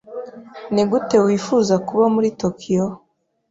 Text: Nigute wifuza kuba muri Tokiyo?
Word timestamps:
Nigute 0.73 1.17
wifuza 1.25 1.75
kuba 1.87 2.05
muri 2.15 2.27
Tokiyo? 2.41 2.85